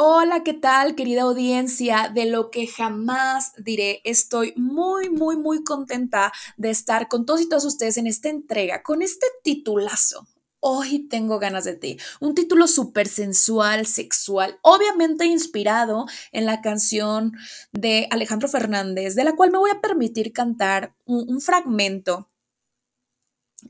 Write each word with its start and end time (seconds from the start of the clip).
Hola, 0.00 0.44
¿qué 0.44 0.54
tal 0.54 0.94
querida 0.94 1.22
audiencia 1.22 2.08
de 2.14 2.26
lo 2.26 2.52
que 2.52 2.68
jamás 2.68 3.52
diré? 3.56 4.00
Estoy 4.04 4.52
muy, 4.54 5.10
muy, 5.10 5.36
muy 5.36 5.64
contenta 5.64 6.32
de 6.56 6.70
estar 6.70 7.08
con 7.08 7.26
todos 7.26 7.40
y 7.40 7.48
todas 7.48 7.64
ustedes 7.64 7.96
en 7.96 8.06
esta 8.06 8.28
entrega, 8.28 8.84
con 8.84 9.02
este 9.02 9.26
titulazo. 9.42 10.28
Hoy 10.60 11.08
tengo 11.08 11.40
ganas 11.40 11.64
de 11.64 11.74
ti. 11.74 11.98
Un 12.20 12.36
título 12.36 12.68
súper 12.68 13.08
sensual, 13.08 13.86
sexual, 13.86 14.60
obviamente 14.62 15.26
inspirado 15.26 16.06
en 16.30 16.46
la 16.46 16.60
canción 16.60 17.32
de 17.72 18.06
Alejandro 18.12 18.46
Fernández, 18.46 19.16
de 19.16 19.24
la 19.24 19.34
cual 19.34 19.50
me 19.50 19.58
voy 19.58 19.72
a 19.72 19.80
permitir 19.80 20.32
cantar 20.32 20.94
un, 21.06 21.40
fragmento. 21.40 22.30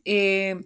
Eh, 0.04 0.56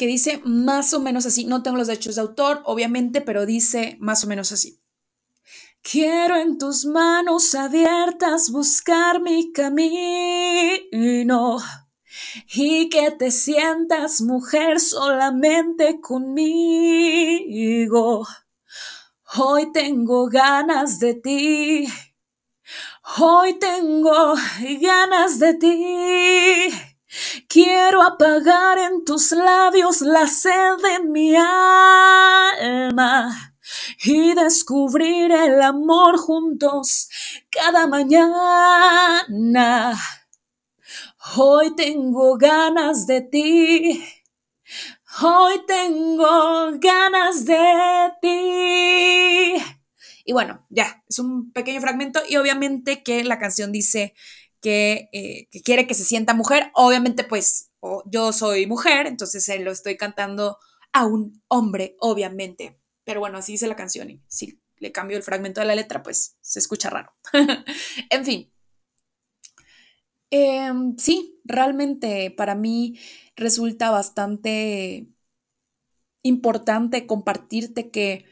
que 0.00 0.06
dice 0.06 0.40
más 0.46 0.94
o 0.94 1.00
menos 1.00 1.26
así, 1.26 1.44
no 1.44 1.62
tengo 1.62 1.76
los 1.76 1.88
derechos 1.88 2.14
de 2.14 2.22
autor, 2.22 2.62
obviamente, 2.64 3.20
pero 3.20 3.44
dice 3.44 3.98
más 4.00 4.24
o 4.24 4.28
menos 4.28 4.50
así. 4.50 4.80
Quiero 5.82 6.36
en 6.36 6.56
tus 6.56 6.86
manos 6.86 7.54
abiertas 7.54 8.50
buscar 8.50 9.20
mi 9.20 9.52
camino 9.52 11.58
y 12.54 12.88
que 12.88 13.10
te 13.10 13.30
sientas 13.30 14.22
mujer 14.22 14.80
solamente 14.80 16.00
conmigo. 16.00 16.26
Hoy 19.36 19.70
tengo 19.70 20.30
ganas 20.30 20.98
de 20.98 21.12
ti. 21.12 21.86
Hoy 23.18 23.58
tengo 23.58 24.32
ganas 24.80 25.38
de 25.38 25.54
ti. 25.56 26.89
Quiero 27.52 28.00
apagar 28.00 28.78
en 28.78 29.04
tus 29.04 29.32
labios 29.32 30.02
la 30.02 30.28
sed 30.28 30.76
de 30.84 31.00
mi 31.00 31.34
alma 31.34 32.76
y 34.04 34.34
descubrir 34.34 35.32
el 35.32 35.60
amor 35.60 36.16
juntos 36.16 37.08
cada 37.50 37.88
mañana. 37.88 39.28
Hoy 41.36 41.74
tengo 41.74 42.38
ganas 42.38 43.08
de 43.08 43.22
ti. 43.22 44.00
Hoy 45.20 45.54
tengo 45.66 46.70
ganas 46.78 47.44
de 47.46 48.12
ti. 48.22 49.56
Y 50.24 50.32
bueno, 50.32 50.64
ya, 50.70 51.02
es 51.08 51.18
un 51.18 51.50
pequeño 51.50 51.80
fragmento 51.80 52.20
y 52.28 52.36
obviamente 52.36 53.02
que 53.02 53.24
la 53.24 53.40
canción 53.40 53.72
dice 53.72 54.14
eh, 54.62 55.48
que, 55.50 55.62
quiere 55.62 55.86
que 55.86 55.94
se 55.94 56.04
sienta 56.04 56.34
mujer. 56.34 56.70
Obviamente, 56.74 57.24
pues 57.24 57.70
yo 58.06 58.32
soy 58.32 58.66
mujer, 58.66 59.06
entonces 59.06 59.44
se 59.44 59.58
lo 59.58 59.70
estoy 59.70 59.96
cantando 59.96 60.58
a 60.92 61.06
un 61.06 61.42
hombre, 61.48 61.96
obviamente. 62.00 62.78
Pero 63.04 63.20
bueno, 63.20 63.38
así 63.38 63.52
dice 63.52 63.68
la 63.68 63.76
canción 63.76 64.10
y 64.10 64.22
si 64.28 64.60
le 64.78 64.92
cambio 64.92 65.16
el 65.16 65.22
fragmento 65.22 65.60
de 65.60 65.66
la 65.66 65.74
letra, 65.74 66.02
pues 66.02 66.36
se 66.40 66.58
escucha 66.58 66.90
raro. 66.90 67.12
en 68.10 68.24
fin. 68.24 68.52
Em, 70.30 70.96
sí, 70.96 71.40
realmente 71.44 72.30
para 72.30 72.54
mí 72.54 72.98
resulta 73.34 73.90
bastante 73.90 75.08
importante 76.22 77.06
compartirte 77.06 77.90
que 77.90 78.26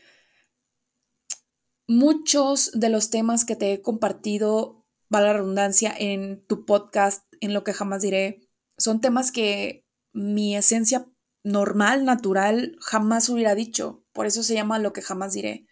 muchos 1.88 2.70
de 2.72 2.90
los 2.90 3.10
temas 3.10 3.44
que 3.44 3.56
te 3.56 3.72
he 3.72 3.82
compartido 3.82 4.77
va 5.14 5.20
la 5.20 5.32
redundancia, 5.32 5.94
en 5.96 6.44
tu 6.46 6.64
podcast, 6.64 7.24
en 7.40 7.54
lo 7.54 7.64
que 7.64 7.72
jamás 7.72 8.02
diré, 8.02 8.40
son 8.76 9.00
temas 9.00 9.32
que 9.32 9.84
mi 10.12 10.56
esencia 10.56 11.06
normal, 11.44 12.04
natural, 12.04 12.76
jamás 12.80 13.28
hubiera 13.28 13.54
dicho. 13.54 14.04
Por 14.12 14.26
eso 14.26 14.42
se 14.42 14.54
llama 14.54 14.78
lo 14.78 14.92
que 14.92 15.02
jamás 15.02 15.32
diré. 15.32 15.66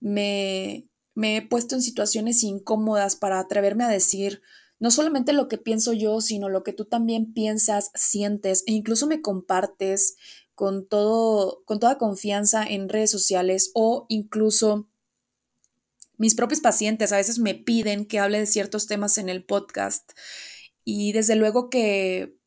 Me, 0.00 0.88
me 1.14 1.36
he 1.36 1.42
puesto 1.42 1.74
en 1.74 1.82
situaciones 1.82 2.42
incómodas 2.42 3.16
para 3.16 3.38
atreverme 3.38 3.84
a 3.84 3.88
decir 3.88 4.42
no 4.78 4.90
solamente 4.90 5.32
lo 5.32 5.46
que 5.46 5.58
pienso 5.58 5.92
yo, 5.92 6.20
sino 6.20 6.48
lo 6.48 6.64
que 6.64 6.72
tú 6.72 6.86
también 6.86 7.32
piensas, 7.32 7.92
sientes 7.94 8.64
e 8.66 8.72
incluso 8.72 9.06
me 9.06 9.22
compartes 9.22 10.16
con 10.56 10.88
todo 10.88 11.62
con 11.66 11.78
toda 11.78 11.98
confianza 11.98 12.64
en 12.64 12.88
redes 12.88 13.10
sociales 13.10 13.70
o 13.74 14.06
incluso 14.08 14.88
mis 16.22 16.36
propios 16.36 16.60
pacientes 16.60 17.10
a 17.10 17.16
veces 17.16 17.40
me 17.40 17.56
piden 17.56 18.06
que 18.06 18.20
hable 18.20 18.38
de 18.38 18.46
ciertos 18.46 18.86
temas 18.86 19.18
en 19.18 19.28
el 19.28 19.44
podcast 19.44 20.12
y 20.84 21.10
desde 21.10 21.34
luego 21.34 21.68
que 21.68 22.38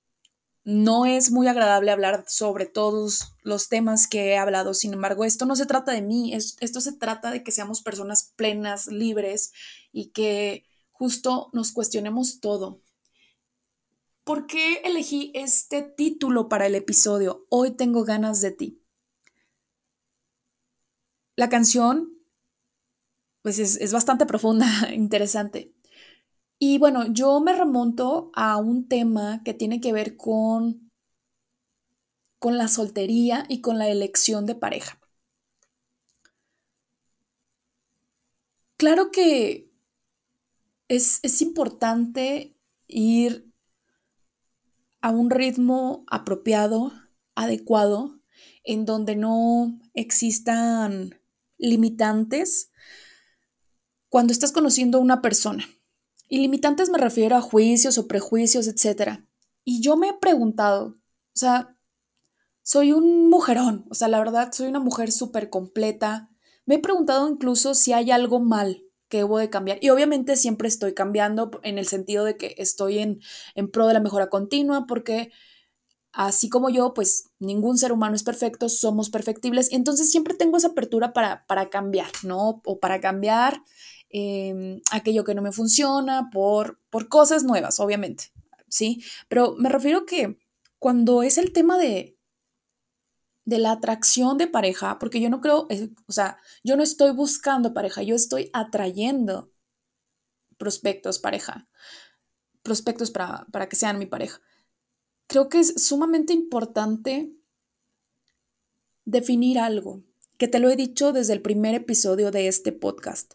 no 0.64 1.06
es 1.06 1.30
muy 1.30 1.48
agradable 1.48 1.92
hablar 1.92 2.24
sobre 2.26 2.68
todos 2.68 3.34
los 3.44 3.68
temas 3.68 4.08
que 4.08 4.28
he 4.28 4.38
hablado. 4.38 4.74
Sin 4.74 4.94
embargo, 4.94 5.26
esto 5.26 5.46
no 5.46 5.58
se 5.58 5.66
trata 5.66 5.92
de 5.92 6.02
mí, 6.02 6.34
esto 6.34 6.80
se 6.80 6.94
trata 6.94 7.32
de 7.32 7.44
que 7.44 7.52
seamos 7.52 7.82
personas 7.82 8.32
plenas, 8.38 8.88
libres 8.88 9.52
y 9.92 10.12
que 10.12 10.64
justo 10.94 11.50
nos 11.52 11.74
cuestionemos 11.74 12.40
todo. 12.40 12.82
¿Por 14.24 14.48
qué 14.48 14.76
elegí 14.86 15.34
este 15.36 15.82
título 15.82 16.48
para 16.48 16.66
el 16.68 16.76
episodio? 16.76 17.46
Hoy 17.50 17.72
tengo 17.72 18.06
ganas 18.06 18.40
de 18.40 18.52
ti. 18.52 18.82
La 21.36 21.50
canción 21.50 22.15
pues 23.46 23.60
es, 23.60 23.94
bastante 23.94 24.26
profunda, 24.26 24.66
interesante. 24.92 25.72
Y 26.58 26.80
bueno, 26.80 27.14
yo 27.14 27.40
me 27.42 27.56
remonto 27.56 28.32
a 28.34 28.58
un 28.58 28.88
tema 28.88 29.44
que 29.44 29.54
tiene 29.54 29.80
que 29.80 29.94
ver 29.94 30.18
con, 30.18 30.92
con 32.40 32.58
la 32.58 32.68
soltería 32.68 33.46
y 33.48 33.62
con 33.62 33.78
la 33.78 33.88
elección 33.88 34.48
de 34.48 34.56
pareja. 34.56 35.00
Claro 38.78 39.12
que 39.12 39.72
es, 40.88 41.20
es 41.22 41.44
importante 41.44 42.58
ir 42.88 43.54
a 45.02 45.12
un 45.12 45.30
ritmo 45.30 46.04
apropiado, 46.08 46.94
adecuado, 47.36 48.20
en 48.64 48.88
donde 48.88 49.16
no 49.16 49.80
existan 49.94 51.22
limitantes 51.60 52.72
cuando 54.16 54.32
estás 54.32 54.54
conociendo 54.54 54.98
a 54.98 55.02
una 55.02 55.22
persona. 55.22 55.68
Y 56.30 56.40
limitantes 56.40 56.90
me 56.90 56.98
refiero 56.98 57.36
a 57.36 57.42
juicios 57.42 57.98
o 57.98 58.08
prejuicios, 58.08 58.66
etc. 58.66 59.26
Y 59.66 59.82
yo 59.82 59.98
me 59.98 60.08
he 60.08 60.14
preguntado, 60.14 60.86
o 60.86 61.38
sea, 61.38 61.78
soy 62.64 62.94
un 62.94 63.30
mujerón, 63.30 63.86
o 63.90 63.94
sea, 63.94 64.08
la 64.08 64.20
verdad, 64.20 64.54
soy 64.54 64.68
una 64.68 64.80
mujer 64.80 65.12
súper 65.12 65.50
completa. 65.50 66.30
Me 66.66 66.76
he 66.76 66.80
preguntado 66.80 67.28
incluso 67.28 67.76
si 67.76 67.92
hay 67.92 68.10
algo 68.10 68.40
mal 68.40 68.86
que 69.10 69.18
debo 69.18 69.38
de 69.38 69.50
cambiar. 69.50 69.80
Y 69.82 69.90
obviamente 69.90 70.38
siempre 70.38 70.70
estoy 70.70 70.94
cambiando 70.94 71.52
en 71.64 71.78
el 71.78 71.86
sentido 71.86 72.24
de 72.24 72.38
que 72.38 72.56
estoy 72.58 73.00
en, 73.00 73.20
en 73.54 73.70
pro 73.70 73.86
de 73.86 73.96
la 73.96 74.00
mejora 74.00 74.30
continua, 74.30 74.86
porque 74.88 75.34
así 76.14 76.48
como 76.48 76.70
yo, 76.70 76.94
pues 76.94 77.32
ningún 77.40 77.78
ser 77.78 77.92
humano 77.92 78.16
es 78.16 78.24
perfecto, 78.24 78.70
somos 78.70 79.10
perfectibles. 79.10 79.74
Entonces 79.74 80.10
siempre 80.10 80.36
tengo 80.36 80.56
esa 80.56 80.70
apertura 80.70 81.12
para, 81.12 81.46
para 81.48 81.70
cambiar, 81.70 82.12
¿no? 82.24 82.62
O 82.64 82.80
para 82.80 83.02
cambiar 83.02 83.62
Em, 84.18 84.80
aquello 84.92 85.26
que 85.26 85.36
no 85.36 85.42
me 85.42 85.52
funciona, 85.52 86.30
por, 86.32 86.80
por 86.90 87.10
cosas 87.10 87.44
nuevas, 87.44 87.82
obviamente, 87.82 88.32
¿sí? 88.70 89.04
Pero 89.28 89.56
me 89.58 89.68
refiero 89.68 90.06
que 90.06 90.40
cuando 90.80 91.22
es 91.22 91.38
el 91.38 91.52
tema 91.52 91.78
de, 91.78 92.18
de 93.44 93.60
la 93.60 93.74
atracción 93.74 94.38
de 94.38 94.48
pareja, 94.48 95.00
porque 95.00 95.20
yo 95.20 95.30
no 95.30 95.42
creo, 95.42 95.68
o 96.08 96.12
sea, 96.14 96.38
yo 96.64 96.78
no 96.78 96.84
estoy 96.84 97.12
buscando 97.12 97.74
pareja, 97.74 98.04
yo 98.04 98.16
estoy 98.16 98.50
atrayendo 98.54 99.52
prospectos 100.58 101.20
pareja, 101.20 101.68
prospectos 102.64 103.12
para, 103.12 103.46
para 103.52 103.68
que 103.68 103.76
sean 103.76 104.00
mi 104.00 104.06
pareja. 104.06 104.40
Creo 105.28 105.50
que 105.50 105.60
es 105.60 105.86
sumamente 105.86 106.32
importante 106.32 107.34
definir 109.04 109.60
algo, 109.60 110.06
que 110.38 110.48
te 110.48 110.60
lo 110.60 110.70
he 110.70 110.78
dicho 110.78 111.12
desde 111.12 111.34
el 111.34 111.42
primer 111.42 111.76
episodio 111.76 112.32
de 112.32 112.48
este 112.48 112.72
podcast. 112.72 113.34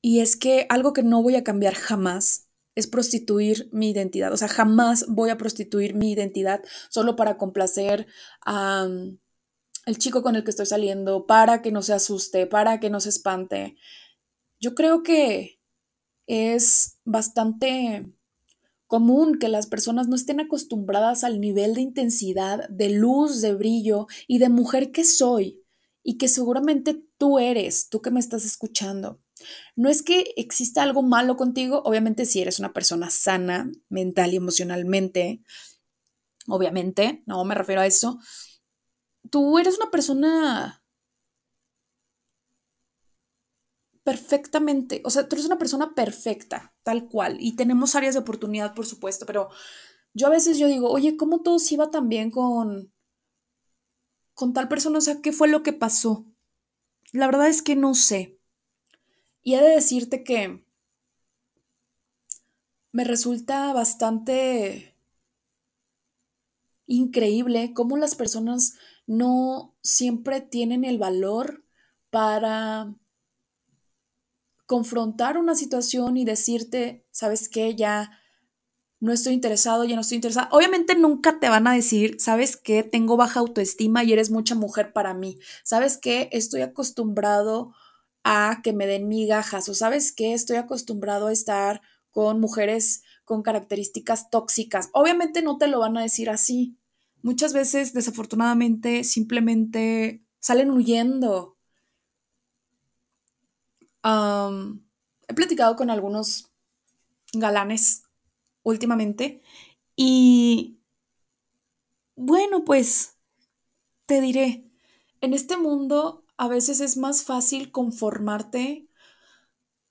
Y 0.00 0.20
es 0.20 0.36
que 0.36 0.66
algo 0.68 0.92
que 0.92 1.02
no 1.02 1.22
voy 1.22 1.36
a 1.36 1.44
cambiar 1.44 1.74
jamás 1.74 2.48
es 2.74 2.86
prostituir 2.86 3.68
mi 3.72 3.90
identidad. 3.90 4.32
O 4.32 4.36
sea, 4.36 4.46
jamás 4.46 5.04
voy 5.08 5.30
a 5.30 5.36
prostituir 5.36 5.94
mi 5.94 6.12
identidad 6.12 6.62
solo 6.90 7.16
para 7.16 7.36
complacer 7.36 8.06
al 8.42 9.18
chico 9.98 10.22
con 10.22 10.36
el 10.36 10.44
que 10.44 10.50
estoy 10.50 10.66
saliendo, 10.66 11.26
para 11.26 11.60
que 11.60 11.72
no 11.72 11.82
se 11.82 11.92
asuste, 11.92 12.46
para 12.46 12.78
que 12.78 12.90
no 12.90 13.00
se 13.00 13.08
espante. 13.08 13.76
Yo 14.60 14.76
creo 14.76 15.02
que 15.02 15.60
es 16.28 17.00
bastante 17.04 18.12
común 18.86 19.38
que 19.38 19.48
las 19.48 19.66
personas 19.66 20.06
no 20.06 20.14
estén 20.14 20.40
acostumbradas 20.40 21.24
al 21.24 21.40
nivel 21.40 21.74
de 21.74 21.80
intensidad, 21.80 22.68
de 22.68 22.90
luz, 22.90 23.40
de 23.40 23.54
brillo 23.54 24.06
y 24.26 24.38
de 24.38 24.48
mujer 24.50 24.92
que 24.92 25.04
soy 25.04 25.62
y 26.02 26.16
que 26.16 26.28
seguramente 26.28 27.02
tú 27.18 27.38
eres, 27.38 27.88
tú 27.88 28.00
que 28.00 28.10
me 28.10 28.20
estás 28.20 28.44
escuchando. 28.44 29.20
No 29.76 29.88
es 29.88 30.02
que 30.02 30.32
exista 30.36 30.82
algo 30.82 31.02
malo 31.02 31.36
contigo, 31.36 31.82
obviamente 31.84 32.26
si 32.26 32.40
eres 32.40 32.58
una 32.58 32.72
persona 32.72 33.10
sana 33.10 33.70
mental 33.88 34.32
y 34.32 34.36
emocionalmente, 34.36 35.42
obviamente, 36.48 37.22
no 37.26 37.44
me 37.44 37.54
refiero 37.54 37.80
a 37.82 37.86
eso. 37.86 38.18
Tú 39.30 39.58
eres 39.58 39.76
una 39.78 39.90
persona 39.90 40.82
perfectamente, 44.04 45.02
o 45.04 45.10
sea, 45.10 45.28
tú 45.28 45.36
eres 45.36 45.46
una 45.46 45.58
persona 45.58 45.94
perfecta, 45.94 46.74
tal 46.82 47.08
cual, 47.08 47.36
y 47.40 47.56
tenemos 47.56 47.94
áreas 47.94 48.14
de 48.14 48.20
oportunidad, 48.20 48.74
por 48.74 48.86
supuesto, 48.86 49.26
pero 49.26 49.50
yo 50.14 50.28
a 50.28 50.30
veces 50.30 50.58
yo 50.58 50.68
digo, 50.68 50.90
oye, 50.90 51.16
¿cómo 51.16 51.42
todo 51.42 51.58
se 51.58 51.74
iba 51.74 51.90
tan 51.90 52.08
bien 52.08 52.30
con, 52.30 52.92
con 54.34 54.52
tal 54.54 54.68
persona? 54.68 54.98
O 54.98 55.00
sea, 55.02 55.20
¿qué 55.20 55.32
fue 55.32 55.48
lo 55.48 55.62
que 55.62 55.72
pasó? 55.74 56.26
La 57.12 57.26
verdad 57.26 57.48
es 57.48 57.62
que 57.62 57.76
no 57.76 57.94
sé. 57.94 58.37
Y 59.48 59.54
he 59.54 59.62
de 59.62 59.70
decirte 59.70 60.24
que 60.24 60.62
me 62.92 63.04
resulta 63.04 63.72
bastante 63.72 64.94
increíble 66.84 67.72
cómo 67.72 67.96
las 67.96 68.14
personas 68.14 68.74
no 69.06 69.74
siempre 69.82 70.42
tienen 70.42 70.84
el 70.84 70.98
valor 70.98 71.64
para 72.10 72.94
confrontar 74.66 75.38
una 75.38 75.54
situación 75.54 76.18
y 76.18 76.26
decirte, 76.26 77.06
¿sabes 77.10 77.48
qué? 77.48 77.74
Ya 77.74 78.20
no 79.00 79.14
estoy 79.14 79.32
interesado, 79.32 79.86
ya 79.86 79.94
no 79.94 80.02
estoy 80.02 80.16
interesada. 80.16 80.50
Obviamente 80.52 80.94
nunca 80.94 81.40
te 81.40 81.48
van 81.48 81.66
a 81.68 81.72
decir, 81.72 82.20
¿sabes 82.20 82.58
qué? 82.58 82.82
Tengo 82.82 83.16
baja 83.16 83.40
autoestima 83.40 84.04
y 84.04 84.12
eres 84.12 84.30
mucha 84.30 84.54
mujer 84.54 84.92
para 84.92 85.14
mí. 85.14 85.38
¿Sabes 85.64 85.96
qué? 85.96 86.28
Estoy 86.32 86.60
acostumbrado 86.60 87.72
a 88.24 88.60
que 88.62 88.72
me 88.72 88.86
den 88.86 89.08
migajas 89.08 89.68
o 89.68 89.74
sabes 89.74 90.12
qué, 90.12 90.34
estoy 90.34 90.56
acostumbrado 90.56 91.28
a 91.28 91.32
estar 91.32 91.80
con 92.10 92.40
mujeres 92.40 93.02
con 93.24 93.42
características 93.42 94.30
tóxicas. 94.30 94.88
Obviamente 94.92 95.42
no 95.42 95.58
te 95.58 95.68
lo 95.68 95.80
van 95.80 95.96
a 95.96 96.02
decir 96.02 96.30
así. 96.30 96.78
Muchas 97.22 97.52
veces, 97.52 97.92
desafortunadamente, 97.92 99.04
simplemente 99.04 100.24
salen 100.40 100.70
huyendo. 100.70 101.56
he 104.04 105.34
platicado 105.34 105.76
con 105.76 105.90
algunos 105.90 106.50
galanes 107.34 108.04
últimamente 108.62 109.42
y 109.94 110.78
bueno, 112.16 112.64
pues 112.64 113.18
te 114.06 114.20
diré, 114.20 114.64
en 115.20 115.34
este 115.34 115.56
mundo 115.56 116.24
a 116.38 116.46
veces 116.48 116.80
es 116.80 116.96
más 116.96 117.24
fácil 117.24 117.72
conformarte 117.72 118.88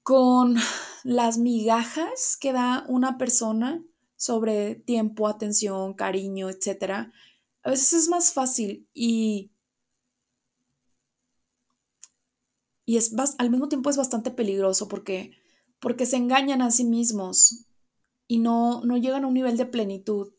con 0.02 0.56
las 1.04 1.38
migajas 1.38 2.38
que 2.38 2.54
da 2.54 2.86
una 2.88 3.18
persona 3.18 3.84
sobre 4.16 4.76
tiempo, 4.76 5.28
atención, 5.28 5.94
cariño, 5.94 6.50
etc. 6.50 7.12
A 7.64 7.70
veces 7.70 7.94
es 7.94 8.08
más 8.08 8.32
fácil 8.32 8.88
y, 8.94 9.52
y 12.86 12.96
es, 12.96 13.14
al 13.38 13.50
mismo 13.50 13.68
tiempo 13.68 13.90
es 13.90 13.98
bastante 13.98 14.32
peligroso 14.32 14.88
porque, 14.88 15.32
porque 15.80 16.06
se 16.06 16.16
engañan 16.16 16.62
a 16.62 16.72
sí 16.72 16.86
mismos 16.86 17.66
y 18.26 18.40
no, 18.40 18.86
no 18.86 18.96
llegan 18.96 19.26
a 19.26 19.28
un 19.28 19.34
nivel 19.34 19.58
de 19.58 19.66
plenitud. 19.66 20.34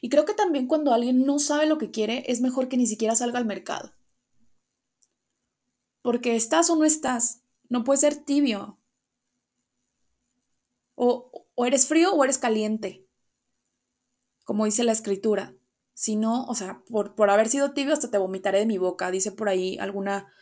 Y 0.00 0.08
creo 0.08 0.24
que 0.24 0.34
también 0.34 0.66
cuando 0.66 0.92
alguien 0.92 1.24
no 1.24 1.38
sabe 1.38 1.66
lo 1.66 1.78
que 1.78 1.92
quiere, 1.92 2.24
es 2.26 2.40
mejor 2.40 2.68
que 2.68 2.76
ni 2.76 2.88
siquiera 2.88 3.14
salga 3.14 3.38
al 3.38 3.46
mercado. 3.46 3.92
Porque 6.02 6.36
estás 6.36 6.68
o 6.70 6.76
no 6.76 6.84
estás. 6.84 7.42
No 7.68 7.84
puedes 7.84 8.00
ser 8.00 8.16
tibio. 8.16 8.78
O, 10.94 11.46
o 11.54 11.66
eres 11.66 11.86
frío 11.86 12.12
o 12.12 12.24
eres 12.24 12.38
caliente. 12.38 13.06
Como 14.44 14.64
dice 14.64 14.84
la 14.84 14.92
escritura. 14.92 15.54
Si 15.94 16.16
no, 16.16 16.44
o 16.46 16.54
sea, 16.54 16.82
por, 16.90 17.14
por 17.14 17.30
haber 17.30 17.48
sido 17.48 17.72
tibio 17.72 17.92
hasta 17.92 18.10
te 18.10 18.18
vomitaré 18.18 18.58
de 18.58 18.66
mi 18.66 18.78
boca. 18.78 19.10
Dice 19.10 19.32
por 19.32 19.48
ahí 19.48 19.78
alguna, 19.78 20.32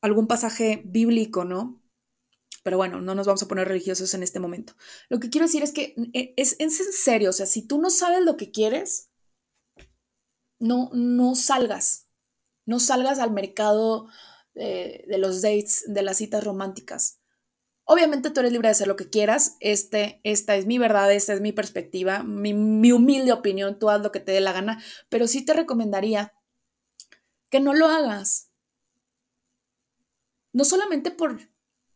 algún 0.00 0.26
pasaje 0.26 0.82
bíblico, 0.84 1.44
¿no? 1.44 1.82
Pero 2.62 2.76
bueno, 2.76 3.00
no 3.00 3.14
nos 3.14 3.26
vamos 3.26 3.42
a 3.42 3.48
poner 3.48 3.68
religiosos 3.68 4.12
en 4.14 4.22
este 4.22 4.38
momento. 4.38 4.74
Lo 5.08 5.18
que 5.18 5.30
quiero 5.30 5.46
decir 5.46 5.62
es 5.62 5.72
que 5.72 5.94
eh, 6.12 6.34
es, 6.36 6.56
es 6.58 6.80
en 6.80 6.92
serio, 6.92 7.30
o 7.30 7.32
sea, 7.32 7.46
si 7.46 7.66
tú 7.66 7.80
no 7.80 7.90
sabes 7.90 8.22
lo 8.22 8.36
que 8.36 8.50
quieres, 8.50 9.10
no, 10.58 10.90
no 10.92 11.34
salgas. 11.34 12.06
No 12.66 12.78
salgas 12.78 13.18
al 13.18 13.32
mercado 13.32 14.08
de, 14.60 15.18
los 15.18 15.42
dates, 15.42 15.84
de 15.86 16.02
las 16.02 16.18
citas 16.18 16.44
románticas. 16.44 17.20
Obviamente 17.84 18.30
tú 18.30 18.40
eres 18.40 18.52
libre 18.52 18.68
de 18.68 18.72
hacer 18.72 18.88
lo 18.88 18.96
que 18.96 19.10
quieras. 19.10 19.56
Este, 19.60 20.20
esta 20.22 20.54
es 20.56 20.66
mi 20.66 20.78
verdad, 20.78 21.12
esta 21.12 21.32
es 21.32 21.40
mi 21.40 21.52
perspectiva, 21.52 22.22
mi, 22.22 22.54
mi 22.54 22.92
humilde 22.92 23.32
opinión. 23.32 23.78
Tú 23.78 23.90
haz 23.90 24.02
lo 24.02 24.12
que 24.12 24.20
te 24.20 24.32
dé 24.32 24.40
la 24.40 24.52
gana, 24.52 24.82
pero 25.08 25.26
sí 25.26 25.44
te 25.44 25.54
recomendaría 25.54 26.34
que 27.48 27.60
no 27.60 27.74
lo 27.74 27.86
hagas. 27.86 28.50
No 30.52 30.64
solamente 30.64 31.10
por 31.10 31.40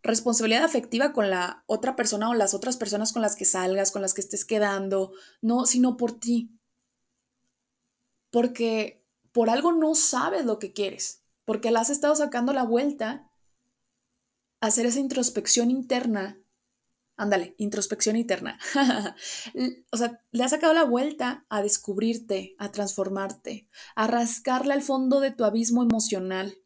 responsabilidad 0.02 0.64
afectiva 0.64 1.12
con 1.12 1.30
la 1.30 1.64
otra 1.66 1.96
persona 1.96 2.28
o 2.28 2.34
las 2.34 2.54
otras 2.54 2.76
personas 2.76 3.12
con 3.12 3.22
las 3.22 3.36
que 3.36 3.44
salgas, 3.44 3.92
con 3.92 4.02
las 4.02 4.14
que 4.14 4.20
estés 4.20 4.44
quedando, 4.44 5.12
no, 5.42 5.66
sino 5.66 5.96
por 5.96 6.18
ti. 6.18 6.58
Porque 8.30 9.04
por 9.32 9.48
algo 9.50 9.72
no 9.72 9.94
sabes 9.94 10.44
lo 10.44 10.58
que 10.58 10.72
quieres 10.72 11.23
porque 11.44 11.70
la 11.70 11.80
has 11.80 11.90
estado 11.90 12.14
sacando 12.14 12.52
la 12.52 12.64
vuelta 12.64 13.30
a 14.60 14.66
hacer 14.66 14.86
esa 14.86 15.00
introspección 15.00 15.70
interna. 15.70 16.38
Ándale, 17.16 17.54
introspección 17.58 18.16
interna. 18.16 18.58
o 19.92 19.96
sea, 19.96 20.20
le 20.32 20.42
has 20.42 20.50
sacado 20.50 20.74
la 20.74 20.84
vuelta 20.84 21.44
a 21.48 21.62
descubrirte, 21.62 22.56
a 22.58 22.72
transformarte, 22.72 23.68
a 23.94 24.06
rascarle 24.06 24.74
al 24.74 24.82
fondo 24.82 25.20
de 25.20 25.30
tu 25.30 25.44
abismo 25.44 25.82
emocional, 25.82 26.58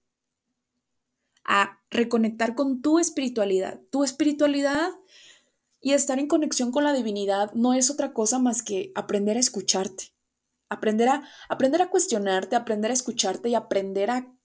a 1.45 1.81
reconectar 1.91 2.55
con 2.55 2.81
tu 2.81 2.99
espiritualidad. 2.99 3.81
Tu 3.91 4.05
espiritualidad 4.05 4.91
y 5.81 5.93
estar 5.93 6.19
en 6.19 6.29
conexión 6.29 6.73
con 6.73 6.85
la 6.85 6.93
divinidad 6.93 7.53
no 7.53 7.75
es 7.75 7.91
otra 7.91 8.13
cosa 8.13 8.39
más 8.39 8.63
que 8.63 8.93
aprender 8.95 9.37
a 9.37 9.41
escucharte. 9.41 10.15
Aprender 10.71 11.09
a, 11.09 11.25
aprender 11.49 11.83
a 11.83 11.91
cuestionarte, 11.91 12.57
aprender 12.57 12.91
a 12.91 12.95
escucharte 12.95 13.49
y 13.49 13.55
aprender 13.55 14.11
a 14.11 14.38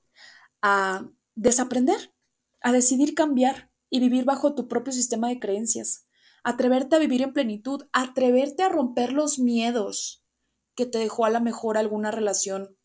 a 0.63 1.07
desaprender, 1.35 2.15
a 2.61 2.71
decidir 2.71 3.13
cambiar 3.13 3.69
y 3.89 3.99
vivir 3.99 4.23
bajo 4.23 4.55
tu 4.55 4.67
propio 4.67 4.93
sistema 4.93 5.27
de 5.27 5.39
creencias, 5.39 6.07
atreverte 6.43 6.95
a 6.95 6.99
vivir 6.99 7.21
en 7.21 7.33
plenitud, 7.33 7.83
atreverte 7.91 8.63
a 8.63 8.69
romper 8.69 9.11
los 9.11 9.37
miedos 9.37 10.25
que 10.73 10.85
te 10.85 10.97
dejó 10.97 11.25
a 11.25 11.29
la 11.29 11.41
mejor 11.41 11.77
alguna 11.77 12.09
relación 12.09 12.75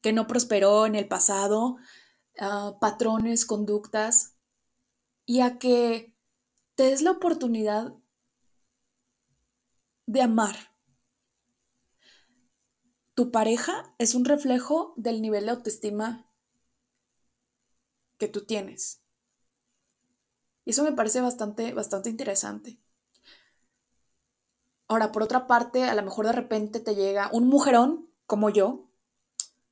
que 0.00 0.14
no 0.14 0.26
prosperó 0.26 0.86
en 0.86 0.94
el 0.94 1.08
pasado, 1.08 1.76
ah, 2.38 2.78
patrones, 2.80 3.44
conductas, 3.44 4.38
y 5.26 5.40
a 5.40 5.58
que 5.58 6.16
te 6.74 6.84
des 6.84 7.02
la 7.02 7.12
oportunidad 7.12 7.94
de 10.06 10.22
amar. 10.22 10.56
Tu 13.14 13.30
pareja 13.30 13.94
es 13.98 14.14
un 14.14 14.24
reflejo 14.24 14.94
del 14.96 15.20
nivel 15.20 15.44
de 15.44 15.50
autoestima 15.50 16.29
que 18.20 18.28
tú 18.28 18.44
tienes. 18.44 19.02
Y 20.64 20.70
eso 20.70 20.84
me 20.84 20.92
parece 20.92 21.20
bastante, 21.20 21.74
bastante 21.74 22.08
interesante. 22.08 22.78
Ahora, 24.86 25.10
por 25.10 25.24
otra 25.24 25.48
parte, 25.48 25.82
a 25.84 25.94
lo 25.96 26.02
mejor 26.02 26.26
de 26.26 26.32
repente 26.32 26.78
te 26.78 26.94
llega 26.94 27.30
un 27.32 27.48
mujerón 27.48 28.08
como 28.26 28.50
yo, 28.50 28.90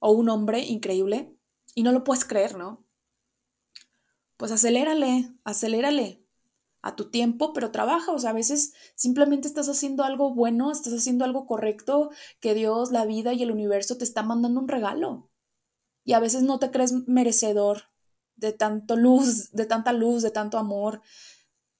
o 0.00 0.12
un 0.12 0.28
hombre 0.28 0.60
increíble 0.60 1.36
y 1.74 1.82
no 1.82 1.92
lo 1.92 2.04
puedes 2.04 2.24
creer, 2.24 2.56
¿no? 2.56 2.84
Pues 4.36 4.52
acelérale, 4.52 5.32
acelérale 5.44 6.24
a 6.80 6.94
tu 6.94 7.10
tiempo, 7.10 7.52
pero 7.52 7.72
trabaja, 7.72 8.12
o 8.12 8.18
sea, 8.18 8.30
a 8.30 8.34
veces 8.34 8.72
simplemente 8.94 9.48
estás 9.48 9.68
haciendo 9.68 10.04
algo 10.04 10.32
bueno, 10.32 10.70
estás 10.70 10.92
haciendo 10.92 11.24
algo 11.24 11.46
correcto, 11.46 12.10
que 12.40 12.54
Dios, 12.54 12.92
la 12.92 13.04
vida 13.04 13.32
y 13.32 13.42
el 13.42 13.50
universo 13.50 13.98
te 13.98 14.04
está 14.04 14.22
mandando 14.22 14.60
un 14.60 14.68
regalo. 14.68 15.28
Y 16.04 16.12
a 16.12 16.20
veces 16.20 16.42
no 16.42 16.58
te 16.58 16.70
crees 16.70 16.92
merecedor 17.08 17.90
de 18.38 18.52
tanto 18.52 18.96
luz, 18.96 19.50
de 19.52 19.66
tanta 19.66 19.92
luz, 19.92 20.22
de 20.22 20.30
tanto 20.30 20.58
amor, 20.58 21.02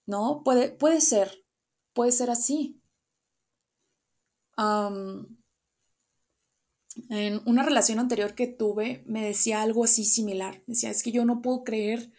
¿no? 0.07 0.43
Puede, 0.45 0.71
puede 0.71 1.01
ser, 1.01 1.45
puede 1.93 2.13
ser 2.13 2.31
así. 2.31 2.81
en 7.11 7.41
una 7.47 7.63
relación 7.63 8.01
anterior 8.01 8.35
que 8.35 8.49
tuve, 8.49 9.05
me 9.07 9.25
decía 9.25 9.63
algo 9.63 9.85
así 9.85 10.05
similar. 10.05 10.63
Decía, 10.67 10.91
es 10.91 11.03
que 11.03 11.13
yo 11.13 11.25
no 11.25 11.43
puedo 11.43 11.63
creer, 11.63 12.11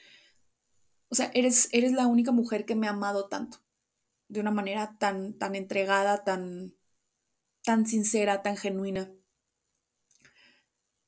o 1.09 1.15
sea, 1.15 1.31
eres, 1.33 1.67
eres 1.73 1.91
la 1.91 2.07
única 2.07 2.31
mujer 2.31 2.65
que 2.65 2.75
me 2.75 2.87
ha 2.87 2.91
amado 2.91 3.27
tanto, 3.27 3.57
de 4.29 4.39
una 4.39 4.51
manera 4.51 4.97
tan, 4.97 5.33
tan 5.37 5.55
entregada, 5.55 6.23
tan, 6.23 6.73
tan 7.63 7.85
sincera, 7.85 8.41
tan 8.41 8.55
genuina. 8.55 9.11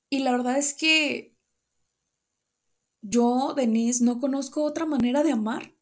Y 0.09 0.19
la 0.19 0.31
verdad 0.31 0.57
es 0.57 0.73
que 0.73 1.30
yo, 3.01 3.53
Denise, 3.55 4.03
no 4.03 4.19
conozco 4.19 4.63
otra 4.63 4.85
manera 4.85 5.23
de 5.23 5.31
amar 5.31 5.75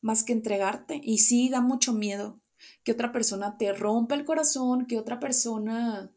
más 0.00 0.24
que 0.24 0.32
entregarte. 0.32 1.00
Y 1.02 1.18
sí, 1.18 1.48
da 1.48 1.60
mucho 1.60 1.92
miedo 1.92 2.40
que 2.82 2.92
otra 2.92 3.12
persona 3.12 3.56
te 3.58 3.72
rompa 3.72 4.14
el 4.14 4.24
corazón, 4.24 4.86
que 4.86 4.98
otra 4.98 5.20
persona 5.20 6.12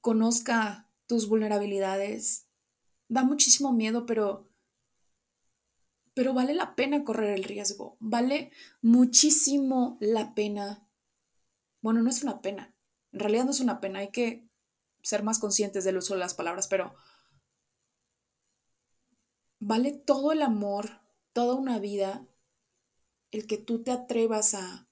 conozca 0.00 0.90
tus 1.06 1.28
vulnerabilidades. 1.28 2.48
Da 3.08 3.22
muchísimo 3.24 3.72
miedo, 3.72 4.06
pero 4.06 4.48
pero 6.16 6.32
vale 6.32 6.54
la 6.54 6.74
pena 6.76 7.04
correr 7.04 7.34
el 7.34 7.44
riesgo. 7.44 7.98
Vale 8.00 8.50
muchísimo 8.80 9.98
la 10.00 10.34
pena. 10.34 10.88
Bueno, 11.82 12.00
no 12.00 12.08
es 12.08 12.22
una 12.22 12.40
pena. 12.40 12.74
En 13.12 13.20
realidad 13.20 13.44
no 13.44 13.50
es 13.50 13.60
una 13.60 13.80
pena. 13.80 13.98
Hay 13.98 14.10
que 14.10 14.48
ser 15.02 15.22
más 15.22 15.38
conscientes 15.38 15.84
del 15.84 15.98
uso 15.98 16.14
de 16.14 16.20
las 16.20 16.32
palabras, 16.32 16.68
pero 16.68 16.94
vale 19.66 19.92
todo 19.92 20.30
el 20.30 20.42
amor 20.42 21.00
toda 21.32 21.56
una 21.56 21.80
vida 21.80 22.24
el 23.32 23.48
que 23.48 23.58
tú 23.58 23.82
te 23.82 23.90
atrevas 23.90 24.54
a, 24.54 24.88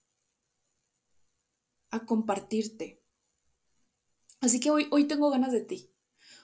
a 1.90 2.04
compartirte. 2.04 3.00
Así 4.40 4.58
que 4.58 4.72
hoy, 4.72 4.88
hoy 4.90 5.06
tengo 5.06 5.30
ganas 5.30 5.52
de 5.52 5.60
ti. 5.60 5.92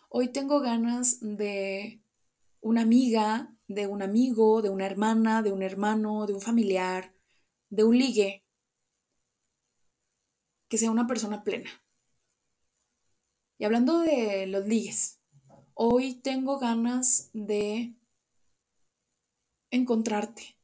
Hoy 0.08 0.28
tengo 0.28 0.60
ganas 0.60 1.18
de 1.20 2.04
una 2.60 2.82
amiga, 2.82 3.52
de 3.66 3.88
un 3.88 4.00
amigo, 4.00 4.62
de 4.62 4.70
una 4.70 4.86
hermana, 4.86 5.42
de 5.42 5.50
un 5.50 5.62
hermano, 5.62 6.26
de 6.26 6.34
un 6.34 6.40
familiar, 6.40 7.12
de 7.68 7.82
un 7.82 7.98
ligue, 7.98 8.46
que 10.68 10.78
sea 10.78 10.92
una 10.92 11.08
persona 11.08 11.42
plena. 11.42 11.70
Y 13.58 13.64
hablando 13.64 13.98
de 13.98 14.46
los 14.46 14.66
ligues, 14.66 15.20
hoy 15.74 16.14
tengo 16.14 16.60
ganas 16.60 17.30
de 17.34 17.96
encontrarte, 19.70 20.56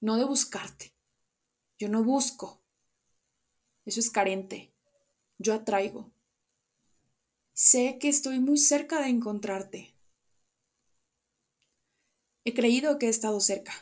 no 0.00 0.16
de 0.16 0.24
buscarte. 0.24 0.94
Yo 1.78 1.88
no 1.88 2.04
busco. 2.04 2.62
Eso 3.84 4.00
es 4.00 4.10
carente. 4.10 4.72
Yo 5.38 5.54
atraigo. 5.54 6.12
Sé 7.52 7.98
que 8.00 8.08
estoy 8.08 8.40
muy 8.40 8.58
cerca 8.58 9.00
de 9.00 9.08
encontrarte. 9.08 9.94
He 12.44 12.52
creído 12.54 12.98
que 12.98 13.06
he 13.06 13.08
estado 13.10 13.40
cerca. 13.40 13.72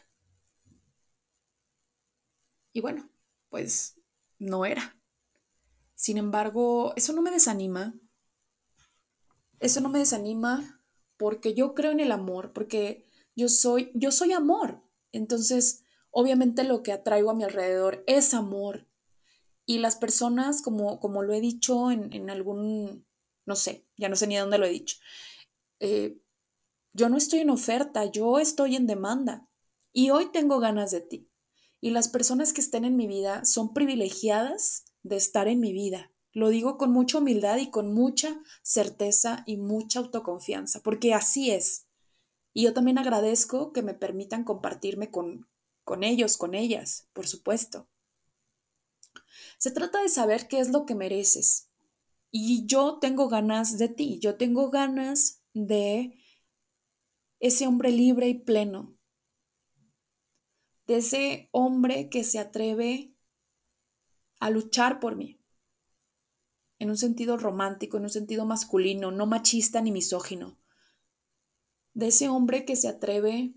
Y 2.73 2.81
bueno, 2.81 3.11
pues 3.51 4.01
no 4.39 4.65
era. 4.65 4.97
Sin 5.95 6.17
embargo, 6.17 6.93
eso 6.97 7.13
no 7.13 7.23
me 7.23 7.31
desanima. 7.31 7.95
Eso 9.61 9.81
no 9.81 9.89
me 9.89 9.99
desanima 9.99 10.81
porque 11.17 11.55
yo 11.55 11.75
creo 11.75 11.93
en 11.93 12.01
el 12.01 12.13
amor, 12.13 12.53
porque 12.53 13.05
yo 13.35 13.49
soy, 13.49 13.91
yo 13.95 14.13
soy 14.13 14.33
amor. 14.33 14.83
Entonces, 15.13 15.85
obviamente 16.11 16.65
lo 16.65 16.83
que 16.83 16.93
atraigo 16.93 17.31
a 17.31 17.35
mi 17.35 17.45
alrededor 17.45 18.05
es 18.07 18.35
amor. 18.35 18.89
Y 19.67 19.79
las 19.79 19.97
personas, 19.97 20.63
como, 20.63 21.01
como 21.01 21.23
lo 21.23 21.33
he 21.33 21.41
dicho 21.41 21.91
en, 21.91 22.31
algún, 22.31 23.07
no 23.47 23.57
sé, 23.57 23.87
ya 23.97 24.09
no 24.09 24.17
sé 24.17 24.27
ni 24.27 24.37
dónde 24.37 24.59
lo 24.59 24.67
he 24.67 24.71
dicho, 24.71 24.97
eh, 25.81 26.21
yo 26.93 27.09
no 27.09 27.17
estoy 27.17 27.41
en 27.41 27.51
oferta, 27.51 28.05
yo 28.05 28.39
estoy 28.39 28.77
en 28.77 28.87
demanda. 28.87 29.49
Y 29.93 30.11
hoy 30.11 30.31
tengo 30.33 30.59
ganas 30.59 30.91
de 30.91 31.01
ti. 31.01 31.31
Y 31.81 31.91
las 31.91 32.09
personas 32.09 32.53
que 32.53 32.61
estén 32.61 32.85
en 32.85 32.97
mi 32.97 33.07
vida 33.07 33.45
son 33.45 33.73
privilegiadas 33.73 34.85
de 35.03 35.17
estar 35.17 35.49
en 35.49 35.61
mi 35.61 35.73
vida. 35.73 36.13
Lo 36.33 36.49
digo 36.49 36.79
con 36.79 36.93
mucha 36.93 37.19
humildad 37.19 37.59
y 37.59 37.71
con 37.71 37.93
mucha 37.93 38.41
certeza 38.63 39.43
y 39.47 39.59
mucha 39.59 39.99
autoconfianza, 39.99 40.81
porque 40.81 41.13
así 41.13 41.51
es. 41.51 41.87
Y 42.53 42.65
yo 42.65 42.75
también 42.75 42.99
agradezco 42.99 43.73
que 43.73 43.83
me 43.83 43.95
permitan 43.95 44.45
compartirme 44.45 45.11
con, 45.11 45.49
con 45.85 46.05
ellos, 46.05 46.37
con 46.37 46.55
ellas, 46.55 47.09
por 47.13 47.27
supuesto. 47.27 47.89
Se 49.59 49.71
trata 49.71 50.03
de 50.03 50.09
saber 50.09 50.49
qué 50.49 50.61
es 50.61 50.71
lo 50.71 50.87
que 50.87 50.95
mereces. 50.95 51.71
Y 52.31 52.67
yo 52.67 52.99
tengo 52.99 53.29
ganas 53.29 53.79
de 53.79 53.89
ti, 53.89 54.19
yo 54.19 54.37
tengo 54.37 54.71
ganas 54.71 55.43
de 55.53 56.19
ese 57.41 57.67
hombre 57.67 57.91
libre 57.91 58.29
y 58.29 58.35
pleno, 58.35 58.97
de 60.87 60.97
ese 60.97 61.49
hombre 61.53 62.09
que 62.09 62.25
se 62.25 62.39
atreve 62.39 63.15
a 64.41 64.49
luchar 64.51 64.99
por 64.99 65.17
mí, 65.17 65.41
en 66.79 66.91
un 66.91 66.97
sentido 66.97 67.37
romántico, 67.37 67.97
en 67.97 68.05
un 68.05 68.11
sentido 68.11 68.47
masculino, 68.47 69.11
no 69.11 69.27
machista 69.27 69.83
ni 69.83 69.93
misógino, 69.93 70.59
de 71.95 72.09
ese 72.09 72.29
hombre 72.29 72.65
que 72.65 72.77
se 72.77 72.89
atreve 72.89 73.55